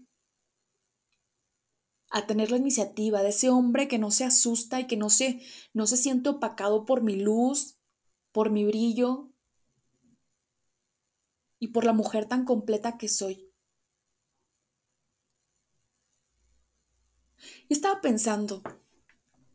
a 2.10 2.28
tener 2.28 2.52
la 2.52 2.58
iniciativa, 2.58 3.22
de 3.24 3.30
ese 3.30 3.50
hombre 3.50 3.88
que 3.88 3.98
no 3.98 4.12
se 4.12 4.24
asusta 4.24 4.80
y 4.80 4.88
que 4.88 4.98
no 4.98 5.10
se, 5.10 5.42
no 5.74 5.88
se 5.88 5.98
siente 5.98 6.30
opacado 6.30 6.86
por 6.86 7.02
mi 7.02 7.16
luz, 7.16 7.78
por 8.32 8.52
mi 8.52 8.66
brillo 8.66 9.32
y 11.60 11.70
por 11.70 11.86
la 11.86 11.94
mujer 11.94 12.26
tan 12.26 12.46
completa 12.46 12.98
que 12.98 13.10
soy. 13.10 13.52
Y 17.68 17.74
estaba 17.74 18.02
pensando, 18.02 18.62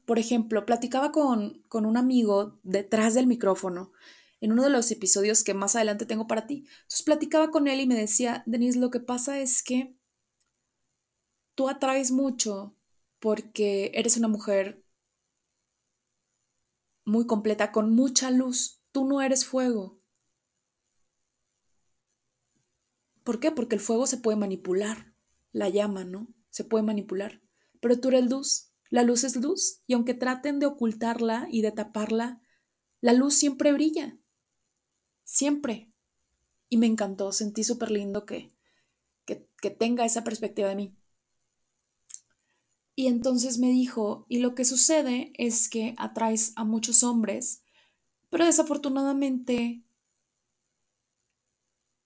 por 0.05 0.19
ejemplo, 0.19 0.67
platicaba 0.67 1.13
con, 1.13 1.63
con 1.69 1.87
un 1.87 1.97
amigo 1.97 2.59
detrás 2.63 3.15
del 3.15 3.27
micrófono 3.27 3.93
en 4.41 4.53
uno 4.53 4.65
de 4.65 4.71
los 4.71 4.91
episodios 4.91 5.45
que 5.45 5.55
más 5.55 5.77
adelante 5.77 6.07
tengo 6.07 6.27
para 6.27 6.47
ti. 6.47 6.65
Entonces 6.67 7.03
platicaba 7.03 7.51
con 7.51 7.69
él 7.69 7.81
y 7.81 7.87
me 7.87 7.95
decía, 7.95 8.43
Denise, 8.47 8.79
lo 8.79 8.91
que 8.91 9.01
pasa 9.01 9.39
es 9.39 9.63
que 9.63 9.95
tú 11.55 11.69
atraes 11.69 12.11
mucho 12.11 12.75
porque 13.19 13.93
eres 13.95 14.17
una 14.17 14.29
mujer 14.29 14.83
muy 17.05 17.27
completa, 17.27 17.71
con 17.73 17.95
mucha 17.95 18.31
luz. 18.31 18.83
Tú 18.93 19.05
no 19.05 19.21
eres 19.21 19.45
fuego. 19.45 20.01
¿Por 23.25 23.41
qué? 23.41 23.51
Porque 23.51 23.77
el 23.77 23.81
fuego 23.81 24.07
se 24.07 24.17
puede 24.17 24.39
manipular, 24.39 25.15
la 25.53 25.69
llama, 25.69 26.05
¿no? 26.05 26.29
Se 26.49 26.65
puede 26.65 26.83
manipular. 26.83 27.43
Pero 27.81 28.01
tú 28.01 28.09
eres 28.09 28.31
luz, 28.31 28.73
la 28.89 29.03
luz 29.03 29.25
es 29.25 29.37
luz, 29.37 29.83
y 29.87 29.93
aunque 29.93 30.15
traten 30.15 30.59
de 30.59 30.67
ocultarla 30.67 31.47
y 31.51 31.63
de 31.63 31.73
taparla, 31.73 32.41
la 33.01 33.13
luz 33.13 33.35
siempre 33.35 33.73
brilla 33.73 34.20
siempre. 35.31 35.93
Y 36.69 36.77
me 36.77 36.87
encantó, 36.87 37.33
sentí 37.33 37.63
súper 37.65 37.91
lindo 37.91 38.27
que, 38.27 38.53
que, 39.25 39.71
tenga 39.71 40.05
esa 40.05 40.25
perspectiva 40.25 40.69
de 40.69 40.77
mí. 40.77 40.97
Y 42.97 43.07
entonces 43.07 43.59
me 43.59 43.69
dijo, 43.69 44.27
y 44.29 44.39
lo 44.39 44.55
que 44.55 44.65
sucede 44.65 45.33
es 45.37 45.69
que 45.69 45.95
atraes 45.99 46.53
a 46.57 46.65
muchos 46.65 47.03
hombres, 47.03 47.63
pero 48.29 48.45
desafortunadamente 48.45 49.85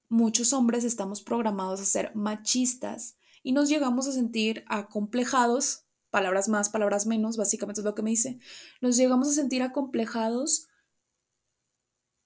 muchos 0.09 0.53
hombres 0.53 0.85
estamos 0.85 1.23
programados 1.23 1.81
a 1.81 1.85
ser 1.87 2.15
machistas 2.15 3.17
y 3.43 3.53
nos 3.53 3.69
llegamos 3.69 4.07
a 4.07 4.13
sentir 4.13 4.65
acomplejados, 4.69 5.85
palabras 6.11 6.49
más, 6.49 6.69
palabras 6.69 7.07
menos, 7.07 7.37
básicamente 7.37 7.81
es 7.81 7.85
lo 7.85 7.95
que 7.95 8.03
me 8.03 8.11
dice, 8.11 8.39
nos 8.81 8.97
llegamos 8.97 9.29
a 9.29 9.33
sentir 9.33 9.63
acomplejados 9.63 10.69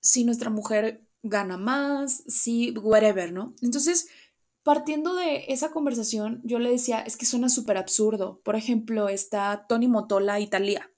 si 0.09 0.25
nuestra 0.25 0.49
mujer 0.49 1.07
gana 1.23 1.59
más, 1.59 2.25
si 2.29 2.71
whatever, 2.79 3.31
¿no? 3.31 3.55
Entonces, 3.61 4.09
partiendo 4.62 5.15
de 5.15 5.45
esa 5.49 5.71
conversación, 5.71 6.41
yo 6.45 6.59
le 6.59 6.71
decía, 6.71 7.00
es 7.03 7.19
que 7.19 7.27
suena 7.27 7.50
súper 7.50 7.77
absurdo. 7.77 8.41
Por 8.43 8.57
ejemplo, 8.57 9.11
está 9.11 9.67
Tony 9.69 9.87
Motola 9.87 10.41
y 10.41 10.47
Talía, 10.47 10.91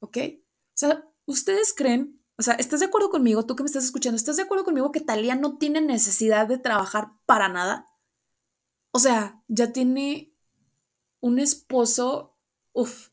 ¿ok? 0.00 0.18
O 0.26 0.74
sea, 0.74 1.08
¿ustedes 1.24 1.72
creen, 1.72 2.20
O 2.36 2.42
sea, 2.42 2.54
¿estás 2.54 2.80
de 2.80 2.86
acuerdo 2.86 3.10
conmigo, 3.10 3.46
tú 3.46 3.54
que 3.54 3.62
me 3.62 3.68
estás 3.68 3.84
escuchando, 3.84 4.16
¿estás 4.16 4.36
de 4.36 4.42
acuerdo 4.42 4.64
conmigo 4.64 4.90
que 4.90 5.00
Talía 5.00 5.36
no 5.36 5.58
tiene 5.58 5.80
necesidad 5.80 6.48
de 6.48 6.58
trabajar 6.58 7.12
para 7.26 7.48
nada? 7.48 7.86
O 8.90 8.98
sea, 8.98 9.44
ya 9.46 9.72
tiene 9.72 10.34
un 11.20 11.38
esposo, 11.38 12.36
uff, 12.72 13.10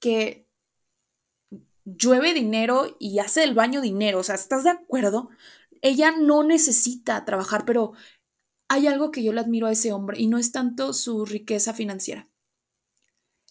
que 0.00 0.47
llueve 1.96 2.34
dinero 2.34 2.96
y 2.98 3.18
hace 3.18 3.44
el 3.44 3.54
baño 3.54 3.80
dinero. 3.80 4.20
O 4.20 4.22
sea, 4.22 4.34
¿estás 4.34 4.64
de 4.64 4.70
acuerdo? 4.70 5.30
Ella 5.80 6.12
no 6.12 6.42
necesita 6.42 7.24
trabajar, 7.24 7.64
pero 7.64 7.92
hay 8.68 8.86
algo 8.86 9.10
que 9.10 9.22
yo 9.22 9.32
le 9.32 9.40
admiro 9.40 9.66
a 9.66 9.72
ese 9.72 9.92
hombre 9.92 10.20
y 10.20 10.26
no 10.26 10.38
es 10.38 10.52
tanto 10.52 10.92
su 10.92 11.24
riqueza 11.24 11.72
financiera. 11.72 12.28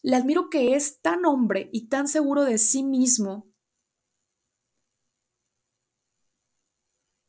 Le 0.04 0.16
admiro 0.16 0.50
que 0.50 0.76
es 0.76 1.02
tan 1.02 1.26
hombre 1.26 1.70
y 1.74 1.88
tan 1.88 2.08
seguro 2.08 2.44
de 2.44 2.58
sí 2.58 2.84
mismo 2.84 3.48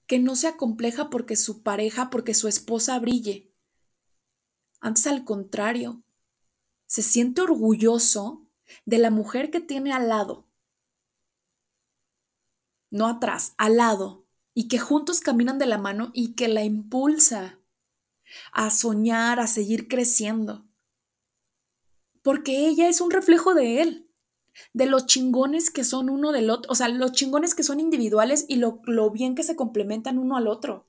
que 0.06 0.18
no 0.18 0.36
se 0.36 0.48
acompleja 0.48 1.10
porque 1.10 1.36
su 1.36 1.62
pareja, 1.62 2.10
porque 2.10 2.34
su 2.34 2.48
esposa 2.48 2.98
brille. 2.98 3.52
Antes 4.80 5.06
al 5.06 5.24
contrario, 5.24 6.02
se 6.86 7.02
siente 7.02 7.42
orgulloso 7.42 8.46
de 8.86 8.98
la 8.98 9.10
mujer 9.10 9.50
que 9.50 9.60
tiene 9.60 9.92
al 9.92 10.08
lado. 10.08 10.47
No 12.90 13.06
atrás, 13.06 13.54
al 13.58 13.76
lado. 13.76 14.26
Y 14.54 14.68
que 14.68 14.78
juntos 14.78 15.20
caminan 15.20 15.58
de 15.58 15.66
la 15.66 15.78
mano 15.78 16.10
y 16.14 16.34
que 16.34 16.48
la 16.48 16.64
impulsa 16.64 17.58
a 18.52 18.70
soñar, 18.70 19.40
a 19.40 19.46
seguir 19.46 19.88
creciendo. 19.88 20.66
Porque 22.22 22.68
ella 22.68 22.88
es 22.88 23.00
un 23.00 23.10
reflejo 23.10 23.54
de 23.54 23.82
él, 23.82 24.10
de 24.72 24.86
los 24.86 25.06
chingones 25.06 25.70
que 25.70 25.84
son 25.84 26.10
uno 26.10 26.32
del 26.32 26.50
otro, 26.50 26.70
o 26.70 26.74
sea, 26.74 26.88
los 26.88 27.12
chingones 27.12 27.54
que 27.54 27.62
son 27.62 27.80
individuales 27.80 28.44
y 28.48 28.56
lo, 28.56 28.82
bien 29.10 29.34
que 29.34 29.44
se 29.44 29.56
complementan 29.56 30.18
uno 30.18 30.36
al 30.36 30.48
otro. 30.48 30.86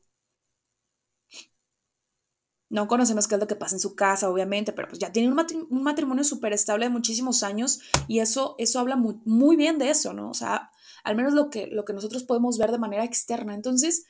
No 2.71 2.87
conocemos 2.87 3.27
qué 3.27 3.35
es 3.35 3.41
lo 3.41 3.47
que 3.47 3.55
pasa 3.55 3.75
en 3.75 3.79
su 3.79 3.95
casa, 3.95 4.29
obviamente, 4.29 4.73
pero 4.73 4.87
pues 4.89 4.99
ya 4.99 5.11
tiene 5.11 5.27
un, 5.27 5.83
matrimonio 5.83 6.23
súper 6.23 6.53
estable 6.53 6.85
de 6.85 6.91
muchísimos 6.91 7.41
años 7.41 7.79
y 8.07 8.19
eso, 8.19 8.55
eso 8.59 8.79
habla 8.79 8.95
muy, 8.95 9.19
muy, 9.25 9.55
bien 9.55 9.79
de 9.79 9.89
eso, 9.89 10.13
¿no? 10.13 10.29
O 10.29 10.35
sea, 10.35 10.71
al 11.03 11.15
menos 11.15 11.33
lo 11.33 11.49
que, 11.49 11.67
lo 11.67 11.85
que 11.85 11.93
nosotros 11.93 12.23
podemos 12.23 12.57
ver 12.57 12.71
de 12.71 12.79
manera 12.79 13.03
externa. 13.03 13.53
Entonces, 13.53 14.05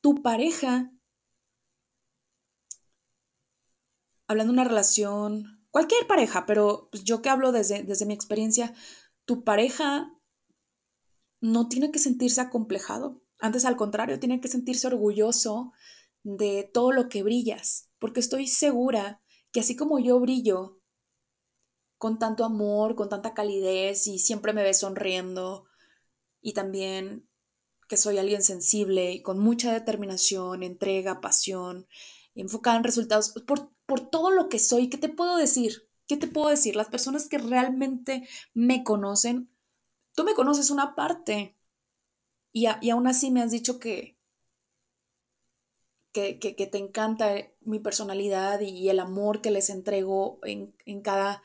tu 0.00 0.22
pareja 0.22 0.90
hablando 4.26 4.52
de 4.52 4.60
una 4.60 4.68
relación, 4.68 5.66
cualquier 5.70 6.06
pareja, 6.06 6.46
pero 6.46 6.88
pues, 6.90 7.04
yo 7.04 7.22
que 7.22 7.28
hablo 7.28 7.52
desde, 7.52 7.82
desde 7.82 8.06
mi 8.06 8.14
experiencia, 8.14 8.74
tu 9.24 9.44
pareja 9.44 10.12
no 11.40 11.68
tiene 11.68 11.90
que 11.90 11.98
sentirse 11.98 12.40
acomplejado. 12.40 13.22
Antes, 13.38 13.64
al 13.64 13.76
contrario, 13.76 14.18
tiene 14.18 14.40
que 14.40 14.48
sentirse 14.48 14.86
orgulloso 14.86 15.72
de 16.22 16.70
todo 16.72 16.92
lo 16.92 17.08
que 17.08 17.22
brillas, 17.22 17.90
porque 17.98 18.20
estoy 18.20 18.46
segura 18.46 19.20
que 19.52 19.60
así 19.60 19.76
como 19.76 19.98
yo 19.98 20.18
brillo 20.20 20.80
con 21.98 22.18
tanto 22.18 22.44
amor, 22.44 22.96
con 22.96 23.08
tanta 23.08 23.34
calidez 23.34 24.06
y 24.06 24.18
siempre 24.18 24.52
me 24.52 24.62
ves 24.62 24.80
sonriendo 24.80 25.66
y 26.44 26.52
también 26.52 27.28
que 27.88 27.96
soy 27.96 28.18
alguien 28.18 28.42
sensible 28.42 29.10
y 29.10 29.22
con 29.22 29.40
mucha 29.40 29.72
determinación, 29.72 30.62
entrega, 30.62 31.20
pasión, 31.20 31.88
enfocada 32.36 32.76
en 32.76 32.84
resultados, 32.84 33.30
por 33.46 33.74
por 33.86 34.00
todo 34.00 34.30
lo 34.30 34.48
que 34.48 34.58
soy, 34.58 34.88
¿qué 34.88 34.98
te 34.98 35.08
puedo 35.08 35.36
decir? 35.36 35.88
¿Qué 36.06 36.16
te 36.16 36.26
puedo 36.26 36.48
decir? 36.48 36.76
Las 36.76 36.88
personas 36.88 37.28
que 37.28 37.38
realmente 37.38 38.28
me 38.52 38.84
conocen, 38.84 39.50
tú 40.14 40.24
me 40.24 40.34
conoces 40.34 40.70
una 40.70 40.94
parte 40.94 41.56
y, 42.52 42.66
aún 42.66 43.06
así 43.06 43.30
me 43.30 43.42
has 43.42 43.50
dicho 43.50 43.78
que, 43.78 44.16
que, 46.12 46.34
te 46.70 46.78
encanta 46.78 47.34
mi 47.62 47.80
personalidad 47.80 48.60
y, 48.60 48.88
el 48.88 49.00
amor 49.00 49.40
que 49.40 49.50
les 49.50 49.70
entrego 49.70 50.38
en, 50.44 51.02
cada, 51.02 51.42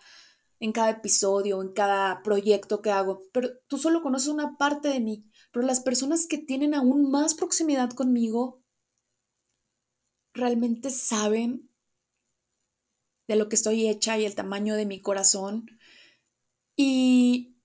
en 0.60 0.72
cada 0.74 0.90
episodio, 0.90 1.62
en 1.62 1.74
cada 1.74 2.22
proyecto 2.22 2.82
que 2.82 2.92
hago, 2.92 3.24
pero 3.32 3.50
tú 3.68 3.78
solo 3.78 4.02
conoces 4.02 4.28
una 4.28 4.58
parte 4.58 4.90
de 4.90 5.00
mí, 5.00 5.26
pero 5.52 5.66
las 5.66 5.80
personas 5.80 6.28
que 6.28 6.38
tienen 6.38 6.74
aún 6.74 7.10
más 7.10 7.34
proximidad 7.34 7.92
conmigo 7.92 8.62
realmente 10.34 10.90
saben 10.90 11.70
de 13.28 13.36
lo 13.36 13.48
que 13.48 13.56
estoy 13.56 13.88
hecha 13.88 14.18
y 14.18 14.26
el 14.26 14.36
tamaño 14.36 14.76
de 14.76 14.86
mi 14.86 15.02
corazón. 15.02 15.68
Y, 16.76 17.56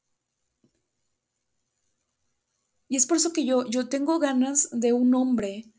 y 2.88 2.96
es 2.96 3.06
por 3.06 3.16
eso 3.16 3.32
que 3.32 3.44
yo, 3.44 3.64
yo 3.66 3.88
tengo 3.88 4.18
ganas 4.18 4.68
de 4.72 4.92
un 4.92 5.14
hombre 5.14 5.72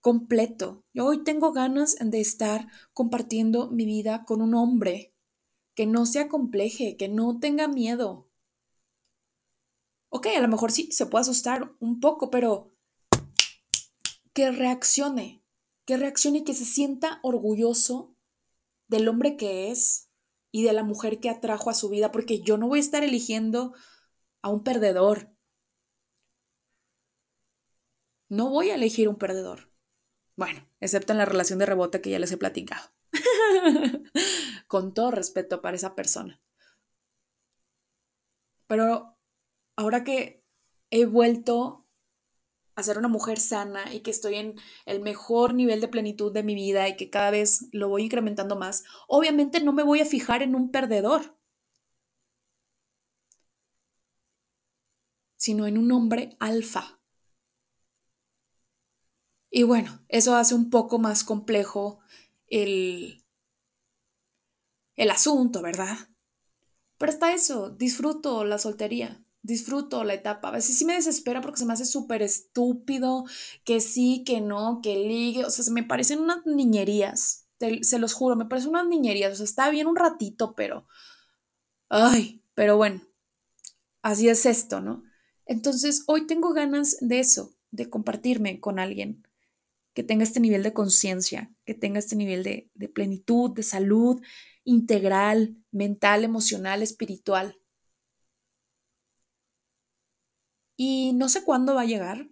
completo. 0.00 0.84
Yo 0.92 1.06
hoy 1.06 1.24
tengo 1.24 1.52
ganas 1.52 1.96
de 1.98 2.20
estar 2.20 2.68
compartiendo 2.92 3.70
mi 3.70 3.86
vida 3.86 4.24
con 4.26 4.42
un 4.42 4.54
hombre 4.54 5.13
que 5.74 5.86
no 5.86 6.06
se 6.06 6.20
acompleje, 6.20 6.96
que 6.96 7.08
no 7.08 7.38
tenga 7.38 7.68
miedo. 7.68 8.30
Ok, 10.08 10.28
a 10.36 10.40
lo 10.40 10.48
mejor 10.48 10.70
sí, 10.70 10.90
se 10.92 11.06
puede 11.06 11.22
asustar 11.22 11.74
un 11.80 12.00
poco, 12.00 12.30
pero 12.30 12.72
que 14.32 14.50
reaccione, 14.50 15.44
que 15.84 15.96
reaccione 15.96 16.38
y 16.38 16.44
que 16.44 16.54
se 16.54 16.64
sienta 16.64 17.20
orgulloso 17.22 18.16
del 18.88 19.08
hombre 19.08 19.36
que 19.36 19.70
es 19.70 20.10
y 20.52 20.62
de 20.62 20.72
la 20.72 20.84
mujer 20.84 21.18
que 21.18 21.30
atrajo 21.30 21.70
a 21.70 21.74
su 21.74 21.88
vida, 21.88 22.12
porque 22.12 22.40
yo 22.40 22.56
no 22.56 22.68
voy 22.68 22.78
a 22.78 22.82
estar 22.82 23.02
eligiendo 23.02 23.74
a 24.42 24.50
un 24.50 24.62
perdedor. 24.62 25.34
No 28.28 28.50
voy 28.50 28.70
a 28.70 28.76
elegir 28.76 29.08
un 29.08 29.16
perdedor. 29.16 29.72
Bueno, 30.36 30.68
excepto 30.80 31.12
en 31.12 31.18
la 31.18 31.24
relación 31.24 31.58
de 31.58 31.66
rebote 31.66 32.00
que 32.00 32.10
ya 32.10 32.18
les 32.18 32.30
he 32.32 32.36
platicado. 32.36 32.90
Con 34.74 34.92
todo 34.92 35.12
respeto 35.12 35.62
para 35.62 35.76
esa 35.76 35.94
persona. 35.94 36.42
Pero 38.66 39.16
ahora 39.76 40.02
que 40.02 40.42
he 40.90 41.06
vuelto 41.06 41.86
a 42.74 42.82
ser 42.82 42.98
una 42.98 43.06
mujer 43.06 43.38
sana 43.38 43.94
y 43.94 44.00
que 44.00 44.10
estoy 44.10 44.34
en 44.34 44.56
el 44.84 44.98
mejor 45.00 45.54
nivel 45.54 45.80
de 45.80 45.86
plenitud 45.86 46.32
de 46.32 46.42
mi 46.42 46.56
vida 46.56 46.88
y 46.88 46.96
que 46.96 47.08
cada 47.08 47.30
vez 47.30 47.68
lo 47.70 47.88
voy 47.88 48.02
incrementando 48.02 48.56
más, 48.56 48.82
obviamente 49.06 49.62
no 49.62 49.72
me 49.72 49.84
voy 49.84 50.00
a 50.00 50.06
fijar 50.06 50.42
en 50.42 50.56
un 50.56 50.72
perdedor, 50.72 51.38
sino 55.36 55.68
en 55.68 55.78
un 55.78 55.92
hombre 55.92 56.36
alfa. 56.40 57.00
Y 59.50 59.62
bueno, 59.62 60.04
eso 60.08 60.34
hace 60.34 60.56
un 60.56 60.68
poco 60.68 60.98
más 60.98 61.22
complejo 61.22 62.00
el, 62.48 63.23
el 64.96 65.10
asunto, 65.10 65.62
¿verdad? 65.62 65.96
Pero 66.98 67.12
está 67.12 67.32
eso, 67.32 67.70
disfruto 67.70 68.44
la 68.44 68.58
soltería 68.58 69.24
disfruto 69.44 70.02
la 70.04 70.14
etapa. 70.14 70.48
A 70.48 70.52
veces 70.52 70.76
sí 70.76 70.84
me 70.84 70.94
desespera 70.94 71.40
porque 71.40 71.58
se 71.58 71.66
me 71.66 71.74
hace 71.74 71.84
súper 71.84 72.22
estúpido, 72.22 73.24
que 73.62 73.80
sí, 73.80 74.24
que 74.26 74.40
no, 74.40 74.80
que 74.82 74.96
ligue, 74.96 75.44
o 75.44 75.50
sea, 75.50 75.64
se 75.64 75.70
me 75.70 75.84
parecen 75.84 76.20
unas 76.20 76.44
niñerías, 76.46 77.46
se 77.82 77.98
los 77.98 78.14
juro, 78.14 78.36
me 78.36 78.46
parecen 78.46 78.70
unas 78.70 78.88
niñerías, 78.88 79.34
o 79.34 79.36
sea, 79.36 79.44
está 79.44 79.70
bien 79.70 79.86
un 79.86 79.96
ratito, 79.96 80.54
pero, 80.56 80.86
ay, 81.90 82.42
pero 82.54 82.78
bueno, 82.78 83.02
así 84.02 84.28
es 84.28 84.46
esto, 84.46 84.80
¿no? 84.80 85.04
Entonces, 85.44 86.04
hoy 86.06 86.26
tengo 86.26 86.54
ganas 86.54 86.96
de 87.00 87.20
eso, 87.20 87.54
de 87.70 87.90
compartirme 87.90 88.60
con 88.60 88.78
alguien 88.78 89.28
que 89.92 90.02
tenga 90.02 90.24
este 90.24 90.40
nivel 90.40 90.62
de 90.62 90.72
conciencia, 90.72 91.52
que 91.66 91.74
tenga 91.74 91.98
este 91.98 92.16
nivel 92.16 92.42
de, 92.42 92.70
de 92.74 92.88
plenitud, 92.88 93.50
de 93.50 93.62
salud 93.62 94.22
integral, 94.64 95.56
mental, 95.70 96.24
emocional, 96.24 96.82
espiritual 96.82 97.58
Y 100.76 101.12
no 101.14 101.28
sé 101.28 101.44
cuándo 101.44 101.74
va 101.74 101.82
a 101.82 101.86
llegar, 101.86 102.28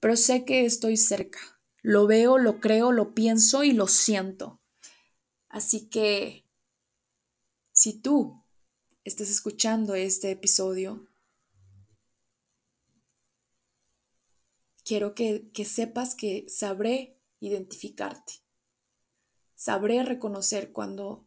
pero 0.00 0.16
sé 0.16 0.44
que 0.44 0.64
estoy 0.64 0.96
cerca. 0.96 1.38
Lo 1.82 2.06
veo, 2.06 2.38
lo 2.38 2.60
creo, 2.60 2.92
lo 2.92 3.14
pienso 3.14 3.62
y 3.62 3.72
lo 3.72 3.86
siento. 3.86 4.60
Así 5.48 5.88
que, 5.88 6.44
si 7.72 8.00
tú 8.00 8.42
estás 9.04 9.30
escuchando 9.30 9.94
este 9.94 10.32
episodio, 10.32 11.06
quiero 14.84 15.14
que, 15.14 15.50
que 15.52 15.64
sepas 15.64 16.14
que 16.14 16.46
sabré 16.48 17.20
identificarte. 17.38 18.42
Sabré 19.54 20.02
reconocer 20.02 20.72
cuando, 20.72 21.23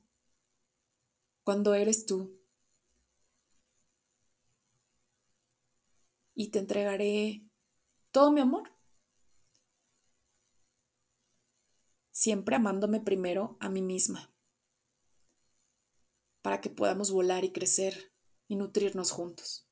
cuando 1.48 1.76
eres 1.76 2.06
tú 2.06 2.38
y 6.36 6.52
te 6.52 6.60
entregaré 6.60 7.48
todo 8.12 8.34
mi 8.34 8.42
amor. 8.42 8.70
Siempre 12.12 12.58
amándome 12.58 13.00
primero 13.00 13.56
a 13.62 13.70
mí 13.70 13.82
misma, 13.82 14.30
para 16.42 16.60
que 16.60 16.70
podamos 16.70 17.12
volar 17.12 17.46
y 17.46 17.54
crecer 17.54 18.12
y 18.50 18.58
nutrirnos 18.58 19.12
juntos. 19.12 19.70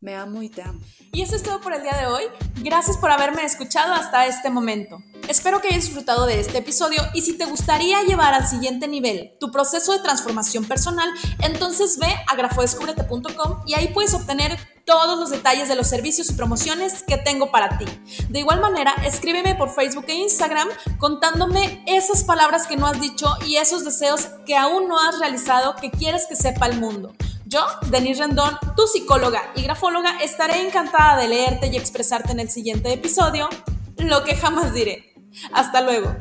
Me 0.00 0.14
amo 0.14 0.42
y 0.42 0.48
te 0.48 0.62
amo. 0.62 0.80
Y 1.12 1.20
eso 1.20 1.36
es 1.36 1.42
todo 1.42 1.60
por 1.60 1.74
el 1.74 1.82
día 1.82 1.98
de 1.98 2.06
hoy. 2.06 2.24
Gracias 2.62 2.96
por 2.96 3.10
haberme 3.10 3.44
escuchado 3.44 3.92
hasta 3.92 4.26
este 4.26 4.48
momento. 4.48 5.00
Espero 5.28 5.60
que 5.60 5.68
hayas 5.68 5.84
disfrutado 5.84 6.24
de 6.24 6.40
este 6.40 6.56
episodio 6.56 7.02
y 7.12 7.20
si 7.20 7.36
te 7.36 7.44
gustaría 7.44 8.02
llevar 8.02 8.32
al 8.32 8.48
siguiente 8.48 8.88
nivel 8.88 9.34
tu 9.38 9.50
proceso 9.50 9.92
de 9.92 9.98
transformación 9.98 10.64
personal, 10.64 11.06
entonces 11.42 11.98
ve 11.98 12.08
a 12.26 12.34
grafodescubrete.com 12.34 13.62
y 13.66 13.74
ahí 13.74 13.88
puedes 13.88 14.14
obtener 14.14 14.56
todos 14.86 15.18
los 15.18 15.28
detalles 15.28 15.68
de 15.68 15.76
los 15.76 15.86
servicios 15.86 16.30
y 16.30 16.32
promociones 16.32 17.02
que 17.02 17.18
tengo 17.18 17.50
para 17.50 17.76
ti. 17.76 17.84
De 18.30 18.38
igual 18.38 18.62
manera, 18.62 18.94
escríbeme 19.04 19.54
por 19.54 19.68
Facebook 19.68 20.06
e 20.08 20.14
Instagram 20.14 20.66
contándome 20.98 21.84
esas 21.86 22.24
palabras 22.24 22.66
que 22.66 22.78
no 22.78 22.86
has 22.86 22.98
dicho 22.98 23.28
y 23.46 23.56
esos 23.56 23.84
deseos 23.84 24.28
que 24.46 24.56
aún 24.56 24.88
no 24.88 24.98
has 24.98 25.18
realizado 25.18 25.76
que 25.76 25.90
quieres 25.90 26.24
que 26.26 26.36
sepa 26.36 26.68
el 26.68 26.80
mundo. 26.80 27.14
Yo, 27.44 27.66
Denise 27.90 28.22
Rendón, 28.22 28.56
tu 28.74 28.86
psicóloga 28.86 29.52
y 29.54 29.62
grafóloga, 29.62 30.22
estaré 30.22 30.66
encantada 30.66 31.20
de 31.20 31.28
leerte 31.28 31.66
y 31.66 31.76
expresarte 31.76 32.32
en 32.32 32.40
el 32.40 32.48
siguiente 32.48 32.90
episodio 32.90 33.50
lo 33.98 34.24
que 34.24 34.34
jamás 34.34 34.72
diré. 34.72 35.17
Hasta 35.52 35.80
luego. 35.82 36.14